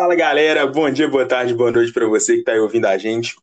[0.00, 2.96] Fala galera, bom dia, boa tarde, boa noite para você que está aí ouvindo a
[2.96, 3.36] gente.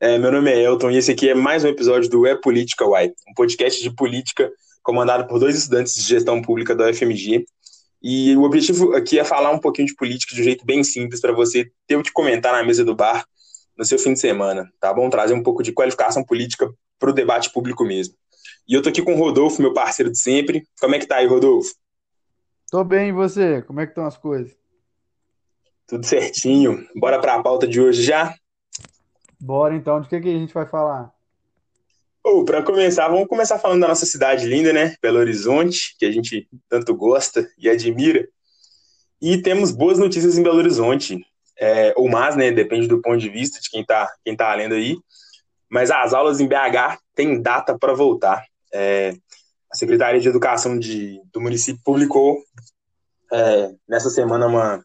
[0.00, 2.86] É, meu nome é Elton e esse aqui é mais um episódio do É Política
[2.86, 4.50] Uai, um podcast de política
[4.82, 7.44] comandado por dois estudantes de gestão pública da UFMG.
[8.02, 11.20] E o objetivo aqui é falar um pouquinho de política de um jeito bem simples
[11.20, 13.26] para você ter o que comentar na mesa do bar
[13.76, 15.10] no seu fim de semana, tá bom?
[15.10, 18.14] Trazer um pouco de qualificação política para o debate público mesmo.
[18.66, 20.66] E eu tô aqui com o Rodolfo, meu parceiro de sempre.
[20.80, 21.74] Como é que tá aí, Rodolfo?
[22.70, 23.60] Tô bem, e você?
[23.60, 24.57] Como é que estão as coisas?
[25.88, 26.86] Tudo certinho.
[26.94, 28.34] Bora para a pauta de hoje já?
[29.40, 31.10] Bora então, de que, que a gente vai falar?
[32.22, 34.94] Oh, para começar, vamos começar falando da nossa cidade linda, né?
[35.00, 38.28] Belo Horizonte, que a gente tanto gosta e admira.
[39.18, 41.24] E temos boas notícias em Belo Horizonte.
[41.58, 42.50] É, ou mais, né?
[42.50, 44.94] Depende do ponto de vista de quem tá, quem tá lendo aí.
[45.70, 48.44] Mas as aulas em BH têm data para voltar.
[48.74, 49.14] É,
[49.72, 52.42] a Secretaria de Educação de, do município publicou
[53.32, 54.84] é, nessa semana uma,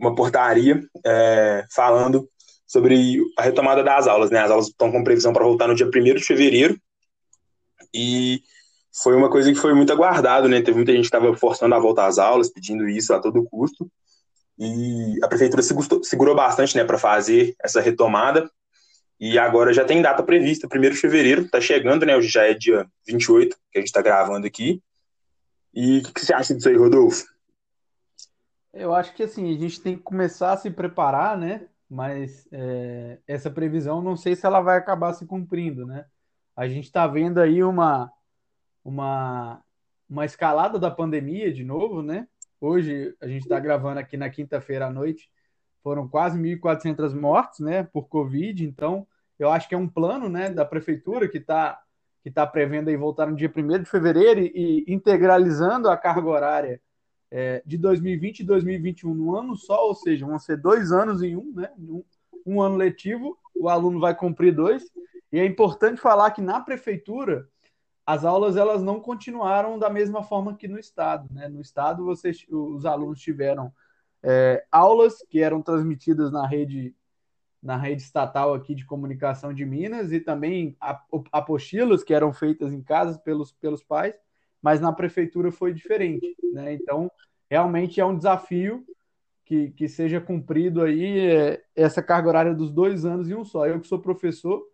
[0.00, 2.28] uma portaria é, falando
[2.66, 4.30] sobre a retomada das aulas.
[4.30, 4.40] Né?
[4.40, 6.80] As aulas estão com previsão para voltar no dia 1 de fevereiro
[7.94, 8.40] e
[9.02, 10.60] foi uma coisa que foi muito aguardado, né?
[10.60, 13.90] Teve muita gente que estava forçando a volta às aulas, pedindo isso a todo custo.
[14.58, 15.62] E a prefeitura
[16.02, 18.50] segurou bastante né, para fazer essa retomada.
[19.18, 22.16] E agora já tem data prevista, 1 de fevereiro, está chegando, né?
[22.16, 24.82] Hoje já é dia 28, que a gente está gravando aqui.
[25.72, 27.24] E o que, que você acha disso aí, Rodolfo?
[28.72, 31.68] Eu acho que assim, a gente tem que começar a se preparar, né?
[31.88, 36.06] Mas é, essa previsão não sei se ela vai acabar se cumprindo, né?
[36.56, 38.12] A gente está vendo aí uma,
[38.84, 39.60] uma,
[40.08, 42.28] uma escalada da pandemia de novo, né?
[42.60, 45.30] Hoje a gente está gravando aqui na quinta-feira à noite,
[45.82, 48.64] foram quase 1.400 mortes, né, por Covid.
[48.66, 49.06] Então,
[49.38, 51.80] eu acho que é um plano, né, da prefeitura que está
[52.22, 56.28] que tá prevendo aí voltar no dia 1 de fevereiro e, e integralizando a carga
[56.28, 56.80] horária
[57.30, 61.36] é, de 2020 e 2021 no ano só, ou seja, vão ser dois anos em
[61.36, 61.70] um, né?
[61.78, 62.02] Um,
[62.44, 64.90] um ano letivo, o aluno vai cumprir dois.
[65.32, 67.48] E é importante falar que na prefeitura
[68.04, 71.48] as aulas elas não continuaram da mesma forma que no estado, né?
[71.48, 73.72] No estado vocês, os alunos tiveram
[74.22, 76.94] é, aulas que eram transmitidas na rede
[77.62, 80.74] na rede estatal aqui de comunicação de Minas e também
[81.30, 84.14] apostilas que eram feitas em casa pelos, pelos pais
[84.62, 86.72] mas na prefeitura foi diferente, né?
[86.74, 87.10] Então,
[87.48, 88.84] realmente é um desafio
[89.44, 93.66] que, que seja cumprido aí é, essa carga horária dos dois anos em um só.
[93.66, 94.64] Eu que sou professor,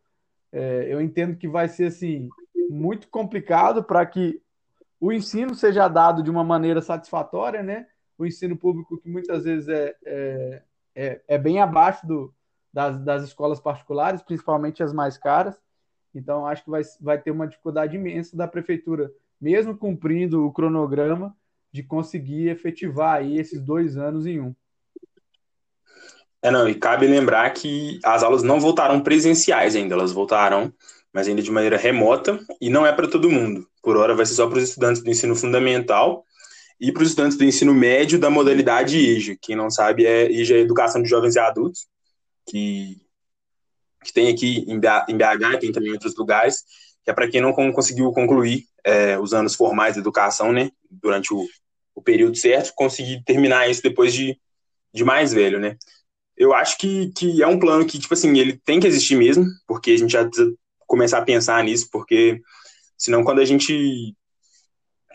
[0.52, 2.28] é, eu entendo que vai ser assim
[2.68, 4.40] muito complicado para que
[5.00, 7.86] o ensino seja dado de uma maneira satisfatória, né?
[8.18, 10.62] O ensino público que muitas vezes é, é,
[10.94, 12.34] é, é bem abaixo do,
[12.72, 15.58] das, das escolas particulares, principalmente as mais caras.
[16.14, 21.36] Então, acho que vai, vai ter uma dificuldade imensa da prefeitura mesmo cumprindo o cronograma,
[21.72, 24.54] de conseguir efetivar aí esses dois anos em um.
[26.42, 30.72] É, não, e cabe lembrar que as aulas não voltaram presenciais ainda, elas voltaram,
[31.12, 33.66] mas ainda de maneira remota, e não é para todo mundo.
[33.82, 36.24] Por hora vai ser só para os estudantes do ensino fundamental
[36.80, 39.36] e para os estudantes do ensino médio da modalidade EJA.
[39.40, 41.86] Quem não sabe, é EJA é Educação de Jovens e Adultos,
[42.48, 42.96] que,
[44.04, 46.64] que tem aqui em BH, tem também em outros lugares,
[47.06, 51.32] que é para quem não conseguiu concluir é, os anos formais de educação, né, durante
[51.32, 51.46] o,
[51.94, 54.36] o, período certo, conseguir terminar isso depois de,
[54.92, 55.76] de mais velho, né.
[56.36, 59.44] Eu acho que, que é um plano que, tipo assim, ele tem que existir mesmo,
[59.68, 62.40] porque a gente já precisa começar a pensar nisso, porque
[62.98, 64.12] senão quando a gente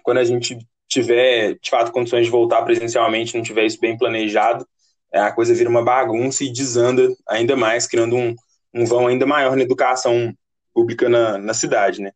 [0.01, 0.57] quando a gente
[0.88, 4.66] tiver, de fato, condições de voltar presencialmente, não tiver isso bem planejado,
[5.13, 8.34] é, a coisa vira uma bagunça e desanda ainda mais, criando um,
[8.74, 10.34] um vão ainda maior na educação
[10.74, 12.12] pública na, na cidade, né?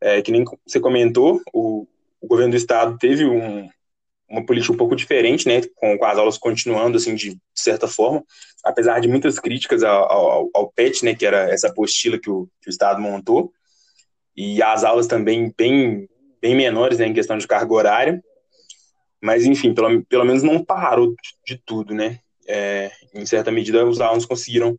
[0.00, 1.86] É, que nem você comentou, o,
[2.20, 3.68] o governo do estado teve um,
[4.30, 8.24] uma política um pouco diferente, né, com, com, as aulas continuando, assim, de, certa forma,
[8.64, 12.48] apesar de muitas críticas ao, ao, ao, PET, né, que era essa apostila que o,
[12.62, 13.52] que o estado montou,
[14.36, 16.08] e as aulas também bem,
[16.40, 18.24] bem menores, né, em questão de carga horária,
[19.20, 23.84] mas, enfim, pelo, pelo menos não parou de, de tudo, né, é, em certa medida
[23.84, 24.78] os alunos conseguiram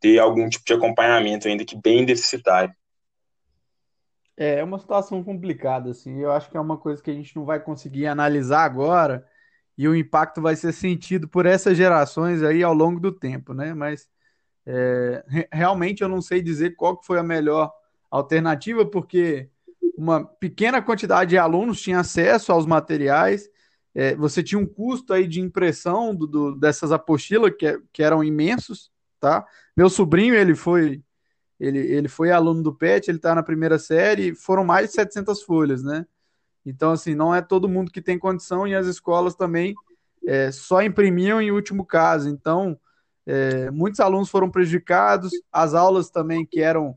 [0.00, 2.74] ter algum tipo de acompanhamento, ainda que bem deficitário.
[4.36, 6.18] É, é uma situação complicada, assim.
[6.18, 9.26] Eu acho que é uma coisa que a gente não vai conseguir analisar agora
[9.76, 13.74] e o impacto vai ser sentido por essas gerações aí ao longo do tempo, né?
[13.74, 14.08] Mas
[14.66, 17.72] é, realmente eu não sei dizer qual que foi a melhor
[18.10, 19.48] alternativa, porque
[19.96, 23.48] uma pequena quantidade de alunos tinha acesso aos materiais,
[23.94, 28.22] é, você tinha um custo aí de impressão do, do, dessas apostilas que, que eram
[28.22, 28.90] imensos,
[29.20, 29.46] tá?
[29.76, 31.02] Meu sobrinho, ele foi
[31.58, 35.42] ele, ele foi aluno do PET, ele está na primeira série, foram mais de 700
[35.42, 36.06] folhas, né?
[36.64, 39.74] Então, assim, não é todo mundo que tem condição e as escolas também
[40.26, 42.30] é, só imprimiam em último caso.
[42.30, 42.78] Então,
[43.26, 46.94] é, muitos alunos foram prejudicados, as aulas também que eram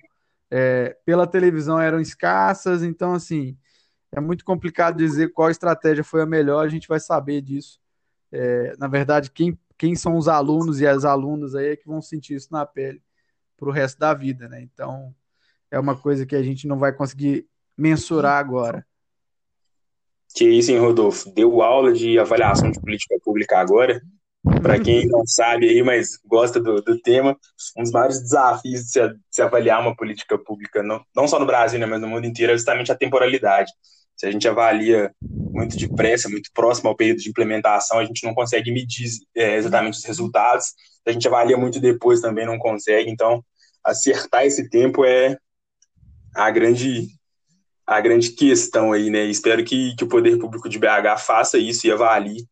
[0.49, 3.57] é, pela televisão eram escassas, então assim
[4.11, 7.79] é muito complicado dizer qual estratégia foi a melhor, a gente vai saber disso.
[8.31, 12.01] É, na verdade, quem, quem são os alunos e as alunas aí é que vão
[12.01, 13.01] sentir isso na pele
[13.57, 14.61] para o resto da vida, né?
[14.61, 15.13] Então
[15.71, 17.47] é uma coisa que a gente não vai conseguir
[17.77, 18.85] mensurar agora.
[20.35, 21.31] Que isso, hein, Rodolfo?
[21.33, 24.01] Deu aula de avaliação de política pública agora?
[24.61, 27.37] Para quem não sabe aí, mas gosta do, do tema,
[27.77, 31.39] um dos maiores desafios de se, de se, avaliar uma política pública, não, não só
[31.39, 33.71] no Brasil, né, mas no mundo inteiro, é justamente a temporalidade.
[34.17, 35.13] Se a gente avalia
[35.53, 39.97] muito depressa, muito próximo ao período de implementação, a gente não consegue medir é, exatamente
[39.97, 40.73] os resultados.
[41.05, 43.09] A gente avalia muito depois, também não consegue.
[43.09, 43.43] Então,
[43.83, 45.37] acertar esse tempo é
[46.35, 47.07] a grande
[47.85, 49.25] a grande questão aí, né?
[49.25, 52.47] Espero que, que o poder público de BH faça isso e avalie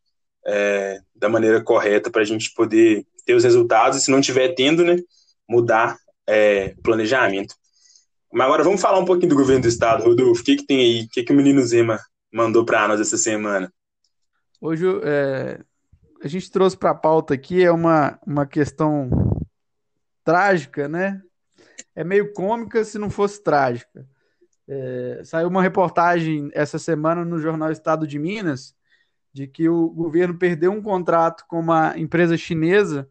[0.46, 4.54] é, da maneira correta para a gente poder ter os resultados e se não estiver
[4.54, 4.96] tendo, né,
[5.48, 5.96] mudar
[6.26, 7.54] é, planejamento.
[8.30, 10.42] Mas agora vamos falar um pouquinho do governo do estado, Rodolfo.
[10.42, 11.02] O que, que tem aí?
[11.04, 11.98] O que, que o menino Zema
[12.32, 13.72] mandou para nós essa semana?
[14.60, 15.60] Hoje é,
[16.22, 19.10] a gente trouxe para a pauta aqui é uma, uma questão
[20.24, 21.20] trágica, né?
[21.94, 24.06] É meio cômica se não fosse trágica.
[24.66, 28.74] É, saiu uma reportagem essa semana no jornal Estado de Minas
[29.32, 33.08] de que o governo perdeu um contrato com uma empresa chinesa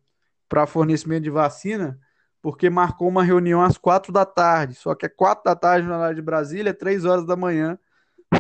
[0.48, 2.00] para fornecimento de vacina,
[2.42, 4.76] porque marcou uma reunião às quatro da tarde.
[4.76, 7.78] Só que é quatro da tarde no horário de Brasília, é três horas da manhã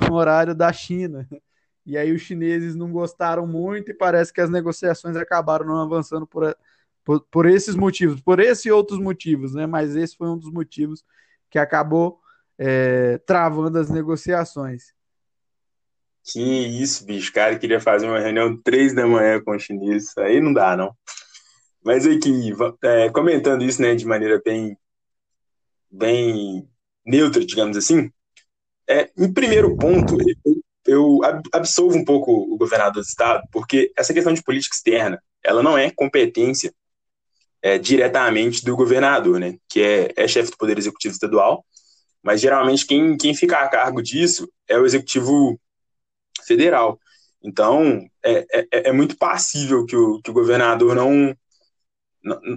[0.09, 1.27] no horário da China.
[1.85, 6.27] E aí os chineses não gostaram muito e parece que as negociações acabaram não avançando
[6.27, 6.55] por,
[7.03, 9.65] por, por esses motivos, por esses e outros motivos, né?
[9.65, 11.03] Mas esse foi um dos motivos
[11.49, 12.19] que acabou
[12.57, 14.93] é, travando as negociações.
[16.23, 17.33] Que isso, bicho.
[17.33, 20.15] Cara, queria fazer uma reunião três da manhã com o chinês.
[20.17, 20.95] Aí não dá, não.
[21.83, 22.53] Mas aqui,
[22.83, 24.77] é, comentando isso, né, de maneira bem,
[25.89, 26.69] bem
[27.03, 28.11] neutra, digamos assim,
[28.91, 30.17] é, em primeiro ponto,
[30.85, 31.19] eu,
[31.51, 35.77] absolvo um pouco o governador do estado, porque essa questão de política externa, ela não
[35.77, 36.73] é competência
[37.61, 41.63] é, diretamente do governador, né, que é, é chefe do Poder Executivo Estadual,
[42.23, 45.59] mas geralmente quem, quem fica a cargo disso é o Executivo
[46.45, 46.99] federal.
[47.43, 51.35] Então, é, é, é, muito passível que o, que o governador não,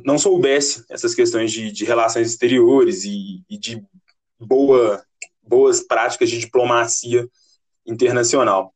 [0.04, 3.82] não soubesse essas questões de, de relações exteriores e, e, de
[4.38, 5.02] boa,
[5.46, 7.28] boas práticas de diplomacia
[7.86, 8.74] internacional.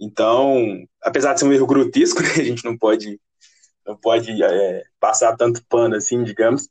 [0.00, 3.20] Então, apesar de ser um erro grotesco, né, a gente não pode,
[3.86, 6.68] não pode é, passar tanto pano assim, digamos,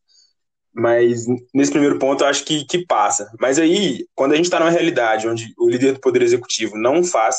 [0.73, 3.31] mas nesse primeiro ponto eu acho que, que passa.
[3.39, 7.03] Mas aí, quando a gente está numa realidade onde o líder do Poder Executivo não
[7.03, 7.37] faz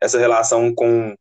[0.00, 1.14] essa relação com,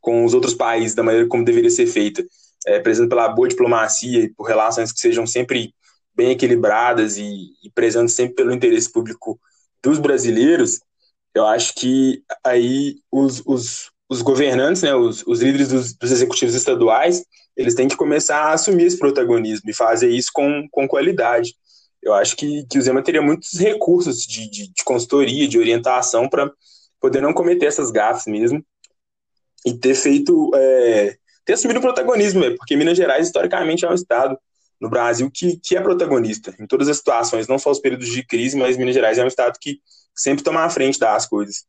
[0.00, 2.24] com os outros países da maneira como deveria ser feita,
[2.66, 5.74] é, prezando pela boa diplomacia e por relações que sejam sempre
[6.14, 9.40] bem equilibradas e, e prezando sempre pelo interesse público
[9.82, 10.80] dos brasileiros,
[11.34, 16.54] eu acho que aí os, os, os governantes, né, os, os líderes dos, dos, executivos
[16.54, 17.24] estaduais,
[17.56, 21.54] eles têm que começar a assumir esse protagonismo e fazer isso com, com qualidade.
[22.02, 26.28] Eu acho que, que o Zema teria muitos recursos de, de, de consultoria, de orientação
[26.28, 26.50] para
[27.00, 28.64] poder não cometer essas gafes mesmo
[29.66, 32.50] e ter feito, é, ter assumido o protagonismo, né?
[32.50, 34.38] porque Minas Gerais, historicamente, é um estado
[34.80, 38.24] no Brasil que, que é protagonista em todas as situações, não só os períodos de
[38.24, 39.80] crise, mas Minas Gerais é um estado que
[40.14, 41.64] sempre toma à frente das coisas.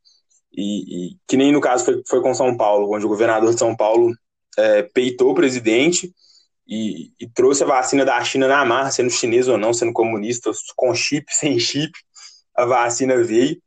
[0.54, 3.60] E, e que nem no caso foi, foi com São Paulo, onde o governador de
[3.60, 4.14] São Paulo
[4.58, 6.14] é, peitou o presidente
[6.68, 10.52] e, e, trouxe a vacina da China na marra, sendo chinês ou não, sendo comunista,
[10.76, 11.92] com chip, sem chip,
[12.56, 13.62] a vacina veio.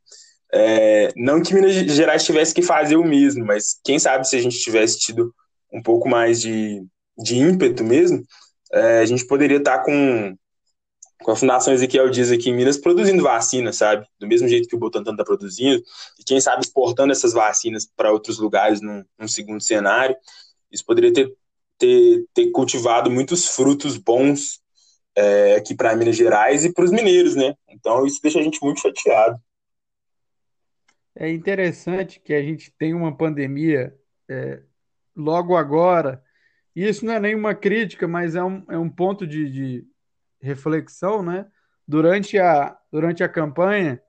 [0.51, 4.41] É, não que Minas Gerais tivesse que fazer o mesmo, mas quem sabe se a
[4.41, 5.33] gente tivesse tido
[5.71, 6.83] um pouco mais de,
[7.17, 8.23] de ímpeto mesmo,
[8.71, 10.37] é, a gente poderia estar com,
[11.23, 14.05] com a Fundação Ezequiel Dias aqui em Minas produzindo vacina, sabe?
[14.19, 15.83] Do mesmo jeito que o Butantan está produzindo,
[16.19, 20.15] e quem sabe exportando essas vacinas para outros lugares num, num, segundo cenário.
[20.71, 21.33] Isso poderia ter,
[21.77, 24.59] ter, ter cultivado muitos frutos bons
[25.15, 27.55] é, aqui para Minas Gerais e para os mineiros, né?
[27.67, 29.39] Então isso deixa a gente muito chateado.
[31.15, 33.93] É interessante que a gente tem uma pandemia
[34.29, 34.61] é,
[35.15, 36.23] logo agora.
[36.79, 39.87] E isso não é nenhuma crítica, mas é um, é um ponto de, de
[40.39, 41.45] reflexão, né?
[41.85, 44.01] Durante a, durante a campanha,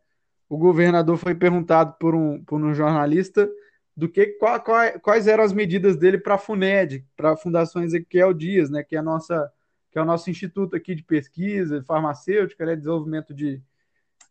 [0.49, 3.51] o governador foi perguntado por um, por um jornalista
[3.97, 7.83] do que qual, qual, quais eram as medidas dele para a FUNED, para a Fundação
[7.83, 9.53] Ezequiel Dias, né, que é a nossa
[9.91, 13.61] que é o nosso instituto aqui de pesquisa farmacêutica, né, desenvolvimento de,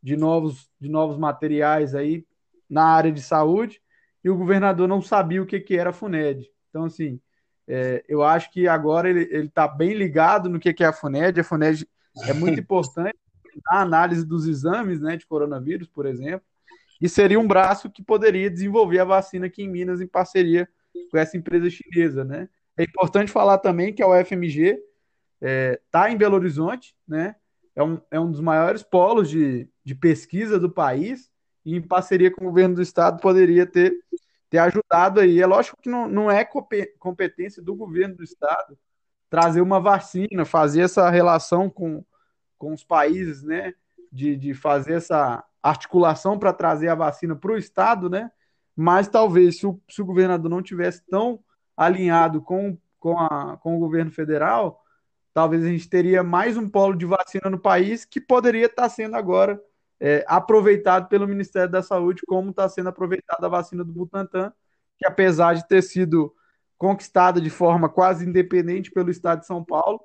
[0.01, 2.25] de novos de novos materiais aí
[2.69, 3.81] na área de saúde
[4.24, 6.50] e o governador não sabia o que, que era a FUNED.
[6.69, 7.19] Então, assim,
[7.69, 11.39] é, eu acho que agora ele está bem ligado no que, que é a FUNED.
[11.39, 11.88] A FUNED
[12.23, 13.15] é muito importante
[13.71, 16.45] na análise dos exames né, de coronavírus, por exemplo,
[16.99, 20.67] e seria um braço que poderia desenvolver a vacina aqui em Minas em parceria
[21.11, 22.25] com essa empresa chinesa.
[22.25, 22.49] Né?
[22.75, 24.81] É importante falar também que a UFMG está
[25.41, 27.35] é, tá em Belo Horizonte, né?
[27.75, 31.29] é, um, é um dos maiores polos de, de pesquisa do país,
[31.65, 33.93] e em parceria com o governo do estado poderia ter,
[34.50, 35.41] ter ajudado aí.
[35.41, 36.48] É lógico que não, não é
[37.00, 38.77] competência do governo do estado
[39.29, 42.03] trazer uma vacina, fazer essa relação com,
[42.58, 43.74] com os países, né?
[44.12, 48.32] De, de fazer essa articulação para trazer a vacina para o Estado, né?
[48.75, 51.39] Mas talvez se o, se o governador não tivesse tão
[51.77, 54.84] alinhado com, com, a, com o governo federal,
[55.34, 59.15] talvez a gente teria mais um polo de vacina no país que poderia estar sendo
[59.15, 59.62] agora
[60.00, 64.53] é, aproveitado pelo Ministério da Saúde, como está sendo aproveitada a vacina do Butantan,
[64.98, 66.34] que apesar de ter sido
[66.77, 70.00] conquistada de forma quase independente pelo Estado de São Paulo,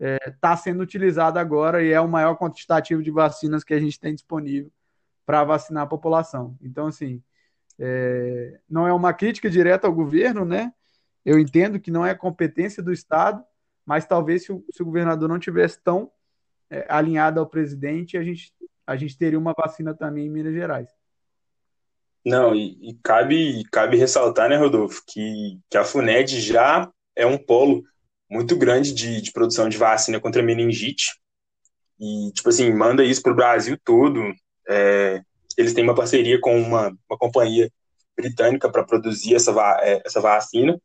[0.00, 3.80] está é, tá sendo utilizada agora e é o maior quantitativo de vacinas que a
[3.80, 4.70] gente tem disponível
[5.26, 6.56] para vacinar a população.
[6.60, 7.22] Então, assim,
[7.78, 10.72] é, não é uma crítica direta ao governo, né?
[11.24, 13.42] Eu entendo que não é competência do Estado,
[13.84, 16.10] mas talvez se o, se o governador não tivesse tão
[16.70, 18.52] é, alinhado ao presidente, a gente,
[18.86, 20.88] a gente teria uma vacina também em Minas Gerais.
[22.24, 27.36] Não, e, e cabe, cabe ressaltar, né, Rodolfo, que, que a FUNED já é um
[27.36, 27.82] polo
[28.30, 31.20] muito grande de, de produção de vacina contra meningite.
[32.00, 34.20] E, tipo assim, manda isso para o Brasil todo.
[34.68, 35.20] É,
[35.56, 37.70] eles têm uma parceria com uma, uma companhia
[38.16, 40.80] britânica para produzir essa, é, essa vacina.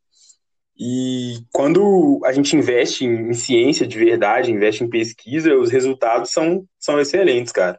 [0.78, 6.66] E quando a gente investe em, ciência de verdade, investe em pesquisa, os resultados são,
[6.78, 7.78] são excelentes, cara.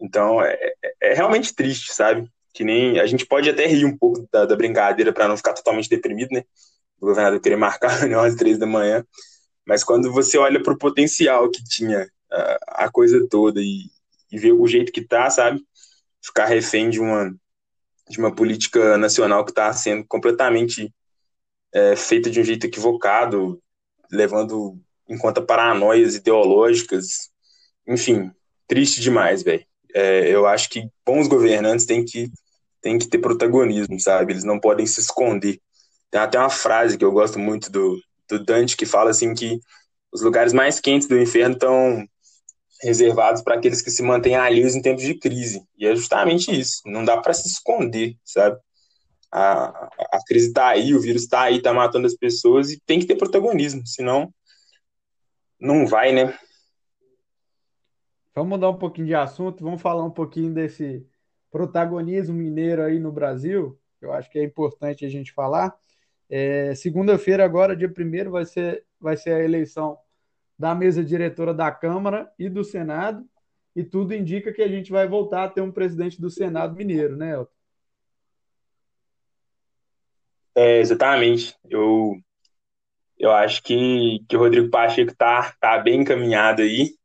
[0.00, 2.30] Então é, é, é realmente triste, sabe?
[2.52, 5.52] Que nem a gente pode até rir um pouco da, da brincadeira para não ficar
[5.52, 6.44] totalmente deprimido, né?
[7.00, 9.04] O governador querer marcar a reunião às três da manhã.
[9.66, 13.90] Mas quando você olha para o potencial que tinha a, a coisa toda e,
[14.30, 15.60] e vê o jeito que tá, sabe?
[16.22, 17.34] Ficar refém de uma,
[18.08, 20.92] de uma política nacional que está sendo completamente
[21.72, 23.60] é, feita de um jeito equivocado,
[24.10, 27.30] levando em conta paranoias ideológicas.
[27.86, 28.30] Enfim,
[28.66, 29.64] triste demais, velho.
[29.94, 32.30] É, eu acho que bons governantes têm que,
[32.80, 34.32] têm que ter protagonismo, sabe?
[34.32, 35.60] Eles não podem se esconder.
[36.10, 39.60] Tem até uma frase que eu gosto muito do, do Dante que fala assim que
[40.12, 42.06] os lugares mais quentes do inferno estão
[42.82, 45.62] reservados para aqueles que se mantêm alheios em tempos de crise.
[45.78, 46.82] E é justamente isso.
[46.86, 48.58] Não dá para se esconder, sabe?
[49.36, 52.98] a, a crise está aí, o vírus está aí, está matando as pessoas e tem
[52.98, 54.32] que ter protagonismo, senão
[55.60, 56.36] não vai, né?
[58.36, 61.08] Vamos mudar um pouquinho de assunto, vamos falar um pouquinho desse
[61.50, 65.74] protagonismo mineiro aí no Brasil, eu acho que é importante a gente falar.
[66.28, 69.96] É, Segunda-feira, agora, dia 1 vai ser, vai ser a eleição
[70.58, 73.24] da mesa diretora da Câmara e do Senado,
[73.74, 77.16] e tudo indica que a gente vai voltar a ter um presidente do Senado mineiro,
[77.16, 77.52] né, Elton?
[80.54, 81.56] É, exatamente.
[81.70, 82.20] Eu,
[83.18, 86.96] eu acho que, que o Rodrigo Pacheco tá, tá bem encaminhado aí,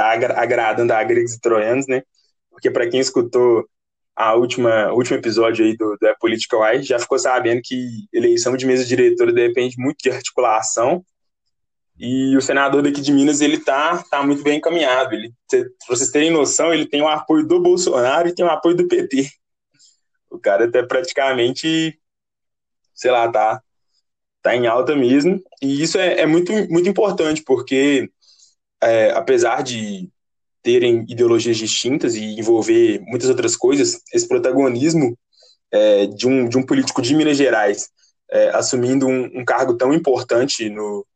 [0.00, 2.02] tá agradando a gregos e troianos, né?
[2.50, 3.68] Porque para quem escutou
[4.16, 8.06] a última, o último episódio aí do, do é Political Eye, já ficou sabendo que
[8.12, 11.04] eleição de mesa diretora depende muito de articulação.
[11.96, 15.14] E o senador daqui de Minas, ele tá, tá muito bem encaminhado.
[15.14, 18.76] Ele, pra vocês terem noção, ele tem o apoio do Bolsonaro e tem o apoio
[18.76, 19.28] do PT.
[20.30, 21.98] O cara tá praticamente
[22.98, 23.62] sei lá, tá,
[24.42, 25.40] tá em alta mesmo.
[25.62, 28.10] E isso é, é muito, muito importante, porque
[28.82, 30.08] é, apesar de
[30.62, 35.16] terem ideologias distintas e envolver muitas outras coisas, esse protagonismo
[35.70, 37.90] é, de, um, de um político de Minas Gerais
[38.30, 41.06] é, assumindo um, um, cargo tão importante no,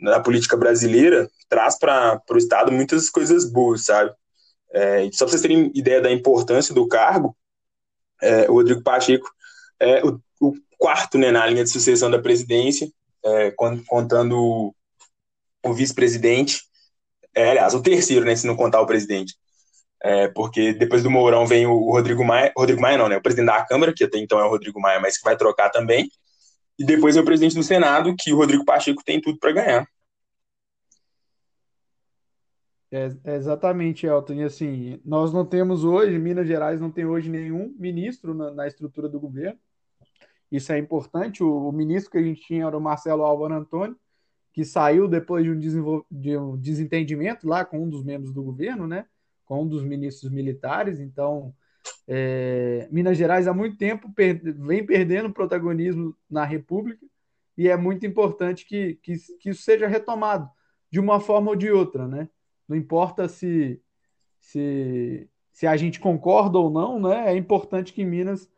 [0.00, 4.12] na política brasileira traz para o Estado muitas coisas boas, sabe?
[4.72, 7.36] É, só para vocês terem ideia da importância do cargo,
[8.22, 9.30] é, o Rodrigo Pacheco
[9.78, 12.90] é o, o quarto né, na linha de sucessão da presidência,
[13.24, 14.74] é, contando
[15.64, 16.62] o, vice-presidente,
[17.34, 19.34] é, aliás, o terceiro, né, se não contar o presidente.
[20.04, 23.46] É, porque depois do Mourão vem o Rodrigo Maia, Rodrigo Maia não, né, o presidente
[23.46, 26.08] da Câmara, que até então é o Rodrigo Maia, mas que vai trocar também,
[26.78, 29.86] e depois é o presidente do Senado, que o Rodrigo Pacheco tem tudo para ganhar.
[32.92, 34.34] É, é, exatamente, Elton.
[34.34, 38.66] E assim, nós não temos hoje, Minas Gerais não tem hoje nenhum ministro na, na
[38.66, 39.58] estrutura do governo.
[40.50, 41.42] Isso é importante.
[41.42, 43.96] O, o, ministro que a gente tinha era o Marcelo Álvaro Antônio,
[44.52, 48.86] que saiu depois de um, de um desentendimento lá com um dos membros do governo,
[48.86, 49.06] né?
[49.44, 51.00] Com um dos ministros militares.
[51.00, 51.54] Então,
[52.06, 57.04] É, Minas Gerais há muito tempo per vem perdendo protagonismo na República
[57.56, 60.48] e é muito importante que, que, que, isso seja retomado
[60.90, 62.28] de uma forma ou de outra, né?
[62.68, 63.80] Não importa se,
[64.40, 67.32] se, se a gente concorda ou não, né?
[67.32, 68.48] É importante que Minas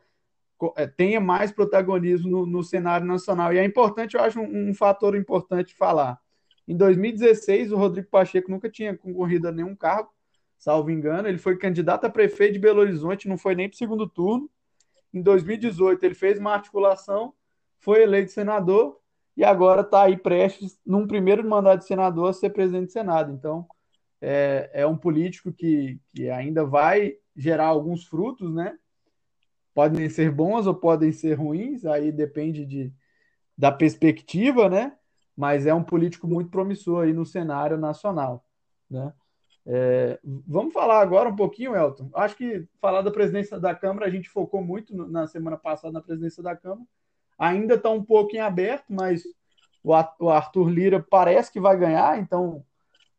[0.97, 3.53] tenha mais protagonismo no, no, cenário nacional.
[3.53, 6.19] E é importante, eu acho, um, um fator importante falar.
[6.67, 10.11] Em 2016, o Rodrigo Pacheco nunca tinha concorrido a nenhum cargo,
[10.59, 11.29] salvo engano.
[11.29, 14.49] Ele foi candidato a prefeito de Belo Horizonte, não foi nem para o segundo turno.
[15.13, 17.35] Em 2018, ele fez uma articulação,
[17.79, 18.99] foi eleito senador
[19.37, 23.33] e agora está aí prestes, num primeiro mandato de senador, a ser presidente do Senado.
[23.33, 23.67] Então,
[24.21, 28.77] é, é um político que, que ainda vai gerar alguns frutos, né?
[29.75, 32.93] Podem ser bons ou podem ser ruins, aí depende de,
[33.59, 34.97] da perspectiva, né?
[35.37, 38.45] Mas é um político muito promissor aí no cenário nacional,
[38.89, 39.13] né?
[39.67, 42.11] É, vamos falar agora um pouquinho, Elton.
[42.15, 46.03] Acho que falar da presidência da Câmara, a gente focou muito na semana passada na
[46.03, 46.87] presidência da Câmara.
[47.39, 49.25] Ainda está um pouco em aberto, mas
[49.83, 52.65] o Arthur Lira parece que vai ganhar, então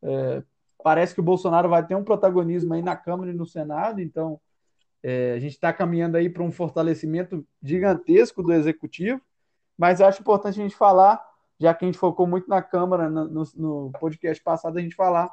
[0.02, 0.44] é,
[0.84, 4.40] parece que o Bolsonaro vai ter um protagonismo aí na Câmara e no Senado, então
[5.08, 9.22] é, a gente está caminhando aí para um fortalecimento gigantesco do Executivo,
[9.78, 11.24] mas acho importante a gente falar,
[11.60, 15.30] já que a gente focou muito na Câmara, no, no podcast passado, a gente falar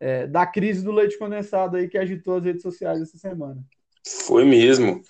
[0.00, 3.62] é, da crise do leite condensado aí que agitou as redes sociais essa semana.
[4.26, 5.02] Foi mesmo.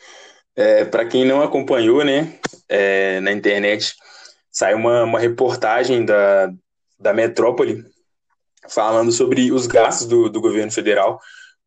[0.57, 3.95] É, Para quem não acompanhou, né, é, na internet
[4.51, 6.53] saiu uma, uma reportagem da,
[6.99, 7.85] da Metrópole
[8.69, 11.21] falando sobre os gastos do, do governo federal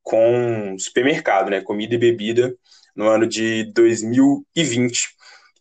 [0.06, 2.56] com supermercado, né, comida e bebida
[2.96, 5.10] no ano de 2020.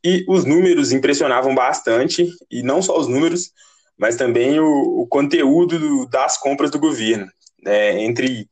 [0.04, 3.50] E os números impressionavam bastante, e não só os números,
[3.96, 7.26] mas também o, o conteúdo do, das compras do governo.
[7.66, 8.46] É, entre,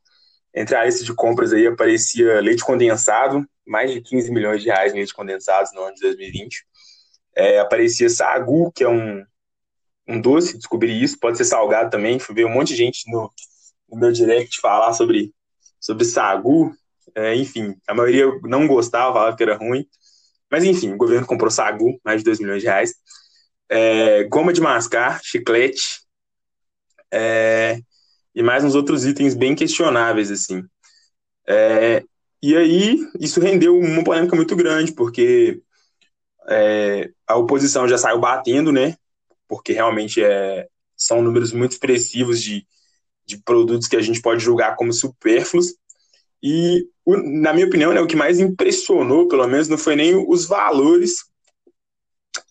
[0.53, 4.93] entre a lista de compras aí aparecia leite condensado, mais de 15 milhões de reais
[4.93, 6.65] em leite condensados no ano de 2020.
[7.35, 9.23] É, aparecia sagu, que é um,
[10.07, 12.17] um doce, descobri isso, pode ser salgado também.
[12.17, 13.29] Fui ver um monte de gente no,
[13.87, 15.31] no meu direct falar sobre,
[15.83, 16.73] sobre sagu.
[17.13, 19.85] É, enfim, a maioria não gostava, falava que era ruim.
[20.49, 22.95] Mas enfim, o governo comprou sagu, mais de 2 milhões de reais.
[23.69, 26.01] É, goma de mascar, chiclete,
[27.11, 27.79] é,
[28.33, 30.63] e mais uns outros itens bem questionáveis, assim.
[31.47, 32.03] É,
[32.41, 35.61] e aí, isso rendeu uma polêmica muito grande, porque
[36.47, 38.95] é, a oposição já saiu batendo, né?
[39.47, 42.65] Porque realmente é, são números muito expressivos de,
[43.25, 45.75] de produtos que a gente pode julgar como supérfluos.
[46.41, 50.45] E, na minha opinião, né, o que mais impressionou, pelo menos, não foi nem os
[50.45, 51.25] valores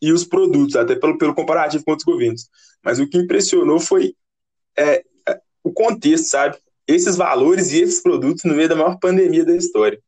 [0.01, 2.49] e os produtos, até pelo, pelo comparativo com outros governos.
[2.83, 4.15] Mas o que impressionou foi
[4.77, 5.05] é,
[5.63, 6.59] o contexto, sabe?
[6.87, 10.01] Esses valores e esses produtos no meio da maior pandemia da história.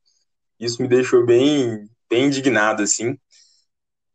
[0.58, 3.16] Isso me deixou bem, bem indignado, assim.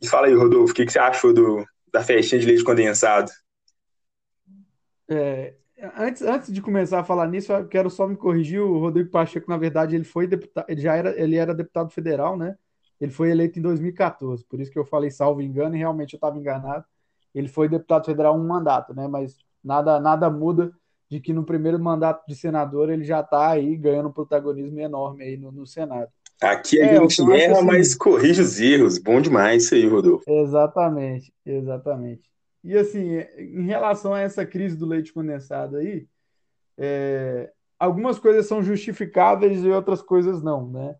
[0.01, 3.31] E fala aí, Rodolfo, o que, que você achou do, da festinha de leite condensado?
[5.09, 5.53] É,
[5.97, 8.61] antes, antes de começar a falar nisso, eu quero só me corrigir.
[8.61, 12.37] O Rodrigo Pacheco, na verdade, ele foi deputado, ele já era, ele era deputado federal,
[12.37, 12.55] né?
[12.99, 16.17] Ele foi eleito em 2014, por isso que eu falei salvo engano, e realmente eu
[16.17, 16.83] estava enganado.
[17.33, 19.07] Ele foi deputado federal um mandato, né?
[19.07, 20.71] Mas nada, nada muda
[21.09, 25.23] de que no primeiro mandato de senador ele já está aí ganhando um protagonismo enorme
[25.23, 26.09] aí no, no Senado.
[26.41, 28.97] Aqui a é, gente erra, assim, mas corrige os erros.
[28.97, 30.23] Bom demais isso aí, Rodolfo.
[30.27, 32.29] Exatamente, exatamente.
[32.63, 36.07] E assim, em relação a essa crise do leite condensado aí,
[36.77, 40.95] é, algumas coisas são justificáveis e outras coisas não, né?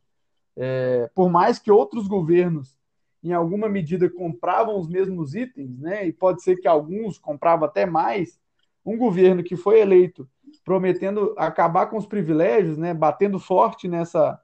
[0.56, 2.78] É, por mais que outros governos,
[3.24, 6.08] em alguma medida, compravam os mesmos itens, né?
[6.08, 8.40] E pode ser que alguns compravam até mais,
[8.86, 10.28] um governo que foi eleito
[10.64, 14.40] prometendo acabar com os privilégios, né, batendo forte nessa,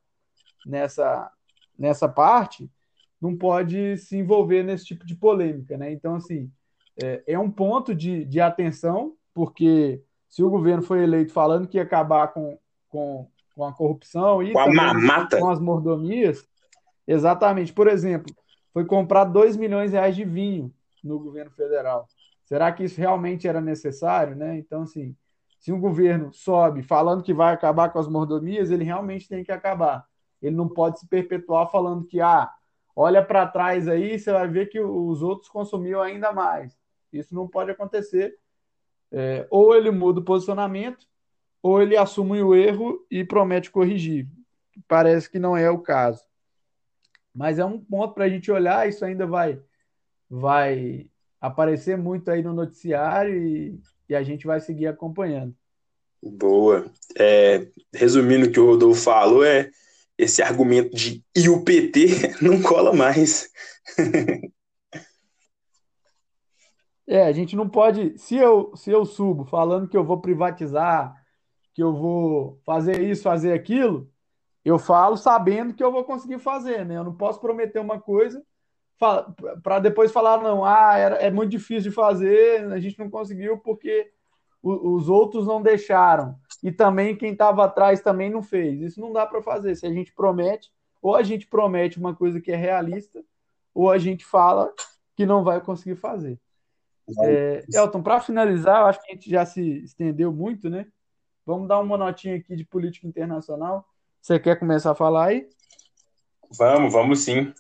[0.66, 1.32] nessa,
[1.78, 2.70] nessa parte,
[3.22, 5.78] não pode se envolver nesse tipo de polêmica.
[5.78, 5.92] Né?
[5.92, 6.52] Então, assim,
[7.02, 11.78] é, é um ponto de, de atenção, porque se o governo foi eleito falando que
[11.78, 12.58] ia acabar com,
[12.90, 15.40] com, com a corrupção e com, mamata.
[15.40, 16.46] com as mordomias,
[17.08, 17.74] exatamente.
[17.74, 18.34] Por exemplo,
[18.74, 22.08] foi comprar 2 milhões de reais de vinho no governo federal.
[22.44, 24.36] Será que isso realmente era necessário?
[24.36, 24.58] Né?
[24.58, 25.16] Então, assim,
[25.60, 29.52] se um governo sobe falando que vai acabar com as mordomias, ele realmente tem que
[29.52, 30.06] acabar.
[30.42, 32.52] Ele não pode se perpetuar falando que, ah,
[32.96, 36.78] olha para trás aí, você vai ver que os outros consumiam ainda mais.
[37.18, 38.38] Isso não pode acontecer.
[39.12, 41.06] É, ou ele muda o posicionamento,
[41.62, 44.28] ou ele assume o erro e promete corrigir.
[44.88, 46.22] Parece que não é o caso.
[47.34, 49.62] Mas é um ponto para a gente olhar, isso ainda vai,
[50.30, 55.56] vai aparecer muito aí no noticiário e, e a gente vai seguir acompanhando.
[56.22, 56.86] Boa.
[57.18, 59.70] É, resumindo o que o Rodolfo falou, é
[60.18, 63.50] esse argumento de e o PT não cola mais.
[67.08, 68.18] É, a gente não pode.
[68.18, 71.16] Se eu, se eu subo falando que eu vou privatizar,
[71.74, 74.10] que eu vou fazer isso, fazer aquilo,
[74.64, 76.98] eu falo sabendo que eu vou conseguir fazer, né?
[76.98, 78.44] Eu não posso prometer uma coisa
[79.62, 83.58] para depois falar, não, ah, era, é muito difícil de fazer, a gente não conseguiu
[83.58, 84.12] porque
[84.64, 86.36] o, os outros não deixaram.
[86.64, 88.82] E também quem estava atrás também não fez.
[88.82, 89.76] Isso não dá para fazer.
[89.76, 93.24] Se a gente promete, ou a gente promete uma coisa que é realista,
[93.74, 94.74] ou a gente fala
[95.16, 96.40] que não vai conseguir fazer.
[97.24, 100.88] É, Elton, para finalizar, eu acho que a gente já se estendeu muito, né?
[101.46, 103.86] Vamos dar uma notinha aqui de política internacional.
[104.22, 105.48] Você quer começar a falar aí?
[106.58, 107.54] Vamos, vamos sim.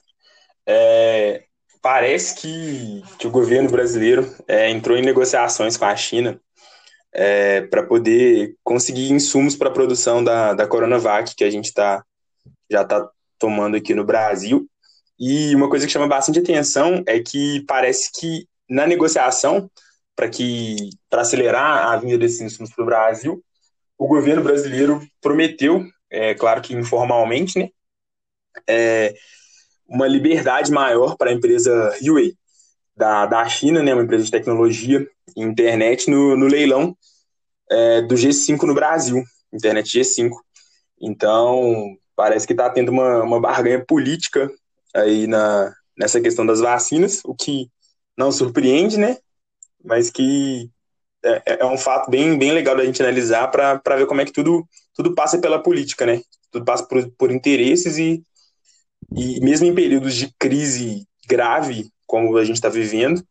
[0.65, 1.43] É,
[1.81, 6.41] parece que, que o governo brasileiro é, entrou em negociações com a China
[7.13, 12.03] é, para poder conseguir insumos para a produção da, da Coronavac, que a gente tá,
[12.69, 14.67] já está tomando aqui no Brasil.
[15.19, 19.69] E uma coisa que chama bastante atenção é que parece que na negociação
[20.15, 20.75] para que
[21.09, 23.43] para acelerar a vinda desses insumos para o Brasil,
[23.97, 27.69] o governo brasileiro prometeu, é claro que informalmente, né,
[28.67, 29.13] é,
[29.87, 32.33] uma liberdade maior para a empresa Huawei
[32.95, 36.95] da, da China, né, uma empresa de tecnologia e internet, no, no leilão
[37.69, 39.23] é, do G5 no Brasil,
[39.53, 40.29] internet G5.
[41.01, 44.49] Então, parece que está tendo uma, uma barganha política
[44.93, 47.69] aí na, nessa questão das vacinas, o que
[48.17, 49.17] não surpreende, né?
[49.83, 50.69] Mas que
[51.23, 54.25] é, é, é um fato bem, bem legal da gente analisar para ver como é
[54.25, 56.21] que tudo, tudo passa pela política, né?
[56.51, 58.23] Tudo passa por, por interesses e,
[59.15, 63.23] e mesmo em períodos de crise grave, como a gente está vivendo,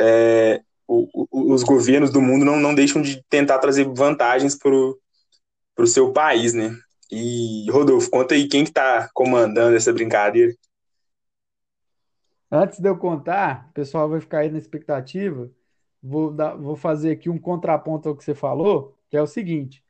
[0.00, 4.70] é, o, o, os governos do mundo não, não deixam de tentar trazer vantagens para
[4.70, 6.74] o seu país, né?
[7.10, 10.52] E, Rodolfo, conta aí quem que está comandando essa brincadeira.
[12.50, 15.50] Antes de eu contar, o pessoal vai ficar aí na expectativa.
[16.02, 19.84] Vou, dar, vou fazer aqui um contraponto ao que você falou, que é o seguinte: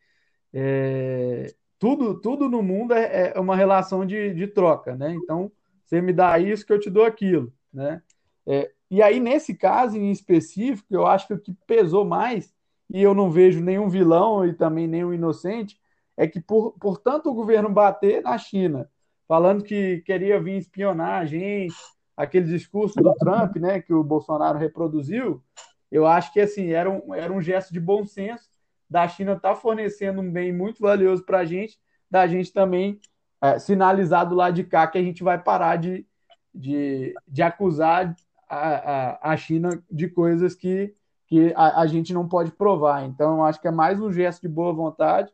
[0.53, 5.13] é, tudo, tudo no mundo é, é, uma relação de, de troca, né?
[5.15, 5.53] Então,
[5.85, 8.03] você me dá isso que eu te dou aquilo, né?
[8.47, 12.55] É, e aí, nesse caso em específico, eu acho que o que pesou mais,
[12.89, 15.79] e eu não vejo nenhum vilão e também nenhum inocente,
[16.17, 18.91] é que por, por tanto o governo bater na China,
[19.29, 21.75] falando que queria vir espionar a gente,
[22.17, 25.43] aquele discurso do Trump, né, que o Bolsonaro reproduziu,
[25.91, 28.49] eu acho que assim era um, era um gesto de bom senso
[28.89, 31.79] da China estar tá fornecendo um bem muito valioso para a gente,
[32.11, 33.01] da gente também
[33.43, 36.07] é, sinalizar do lado de cá que a gente vai parar de,
[36.55, 38.15] de, de acusar
[38.49, 40.95] a, a, a China de coisas que,
[41.27, 43.05] que a, a gente não pode provar.
[43.05, 45.31] Então, eu acho que é mais um gesto de boa vontade,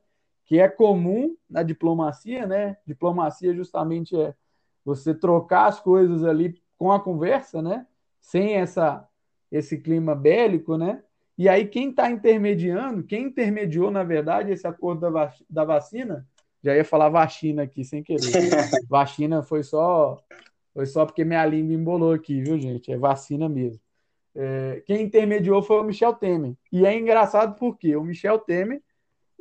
[0.47, 2.77] que é comum na diplomacia, né?
[2.87, 4.35] Diplomacia justamente é
[4.85, 7.87] você trocar as coisas ali com a conversa, né?
[8.21, 9.09] Sem essa
[9.53, 11.01] esse clima bélico, né?
[11.39, 16.27] E aí quem está intermediando, quem intermediou na verdade esse acordo da, vac da vacina,
[16.61, 18.19] já ia falar vacina aqui sem querer.
[18.91, 20.21] vacina foi só
[20.75, 22.91] foi só porque minha língua embolou aqui, viu, gente?
[22.91, 23.81] É vacina mesmo.
[24.35, 26.55] É, quem intermediou foi o Michel Temer.
[26.73, 28.83] E é engraçado porque o Michel Temer,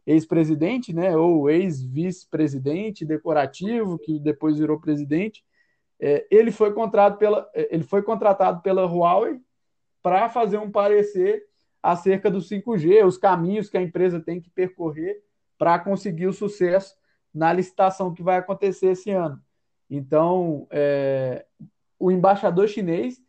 [0.06, 5.44] ex-presidente, né, ou ex-vice-presidente decorativo, que depois virou presidente,
[6.02, 9.40] é, ele, foi contratado pela, é, ele foi contratado pela Huawei
[10.02, 11.44] para fazer um parecer
[11.82, 15.24] acerca do 5G, os caminhos que a empresa tem que percorrer
[15.60, 16.96] para conseguir o sucesso
[17.32, 19.40] na licitação que vai acontecer esse ano.
[19.88, 21.46] Então, é,
[22.00, 23.22] o embaixador chinês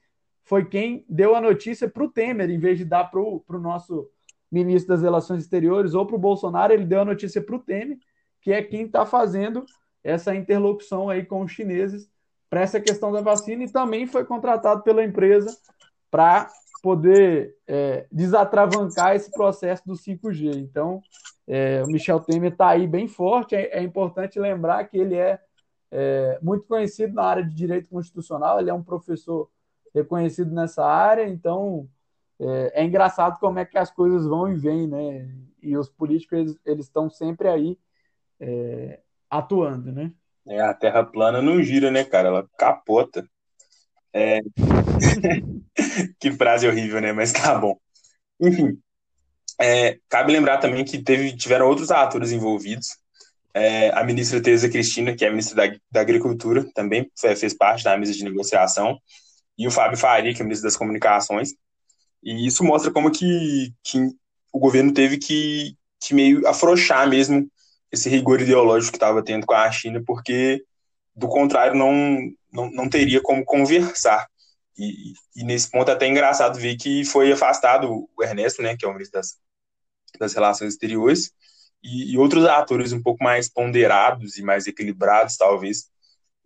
[0.42, 4.08] foi quem deu a notícia para o Temer, em vez de dar para o nosso
[4.50, 7.98] ministro das Relações Exteriores ou para o Bolsonaro, ele deu a notícia para o Temer,
[8.40, 9.64] que é quem está fazendo
[10.02, 12.11] essa interlocução aí com os chineses
[12.52, 15.56] para essa questão da vacina e também foi contratado pela empresa
[16.10, 16.50] para
[16.82, 20.58] poder é, desatravancar esse processo do 5G.
[20.58, 21.00] Então,
[21.48, 23.54] é, o Michel Temer está aí bem forte.
[23.54, 25.40] É, é, importante lembrar que ele é,
[25.90, 29.48] é, muito conhecido na área de direito constitucional, ele é um professor
[29.94, 31.88] reconhecido nessa área, então
[32.38, 35.34] é, é engraçado como é que as coisas vão e vêm, né?
[35.62, 37.78] E os políticos eles, estão sempre aí
[38.38, 40.12] é, atuando, né?
[40.48, 42.28] É, a Terra plana não gira, né, cara?
[42.28, 43.24] Ela capota.
[44.12, 44.40] É...
[46.18, 47.12] que frase horrível, né?
[47.12, 47.76] Mas tá bom.
[48.40, 48.78] Enfim,
[49.60, 52.88] é, cabe lembrar também que teve, tiveram outros atores envolvidos.
[53.54, 57.96] É, a ministra Teresa Cristina, que é ministra da, da Agricultura, também fez parte da
[57.96, 58.98] mesa de negociação,
[59.56, 61.50] e o Fábio Faria, que é ministro das Comunicações.
[62.22, 63.98] E isso mostra como que, que
[64.52, 67.48] o governo teve que, que meio afrouxar mesmo
[67.92, 70.64] esse rigor ideológico que estava tendo com a China, porque
[71.14, 71.92] do contrário não,
[72.50, 74.26] não, não teria como conversar.
[74.76, 78.86] E, e, nesse ponto é até engraçado ver que foi afastado o Ernesto, né, que
[78.86, 79.36] é o ministro das,
[80.18, 81.30] das Relações Exteriores,
[81.82, 85.90] e, e, outros atores um pouco mais ponderados e mais equilibrados, talvez,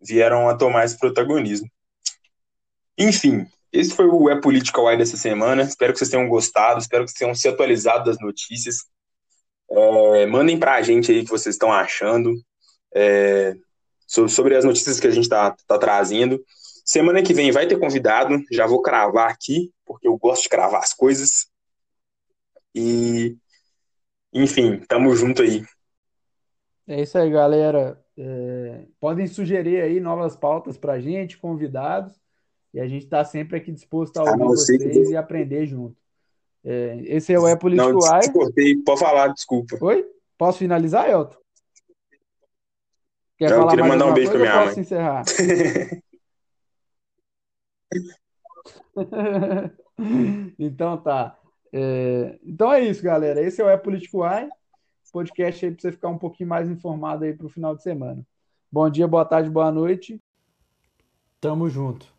[0.03, 1.71] vieram a tomar esse protagonismo.
[2.99, 5.63] Enfim, esse foi o É Política Why dessa semana.
[5.63, 8.85] Espero que vocês tenham gostado, espero que vocês tenham se atualizado das notícias.
[9.69, 12.33] É, mandem para a gente aí o que vocês estão achando
[12.95, 13.55] é,
[14.07, 16.43] sobre, sobre, as notícias que a gente está tá trazendo.
[16.85, 20.81] Semana que vem vai ter convidado, já vou cravar aqui, porque eu gosto de cravar
[20.81, 21.49] as coisas.
[22.75, 23.37] E,
[24.33, 25.65] enfim, tamo junto aí.
[26.87, 28.01] É isso aí, galera.
[28.17, 32.15] É, podem sugerir aí novas pautas para a gente, convidados,
[32.73, 35.11] e a gente está sempre aqui disposto a ouvir ah, vocês que...
[35.11, 35.97] e aprender junto.
[36.69, 38.29] É, esse é o É Político Não, Ai.
[38.33, 39.79] cortei, pode falar, desculpa.
[39.81, 40.05] Oi?
[40.37, 41.39] Posso finalizar, Elton?
[43.39, 44.67] Quer Não, falar eu queria mandar um beijo para minha mãe.
[44.67, 45.23] Posso encerrar?
[50.59, 51.39] então tá.
[51.73, 53.41] É, então é isso, galera.
[53.41, 54.49] Esse é o É Político Ai,
[55.13, 58.27] podcast aí para você ficar um pouquinho mais informado aí para o final de semana.
[58.73, 60.21] Bom dia, boa tarde, boa noite.
[61.41, 62.13] Tamo junto.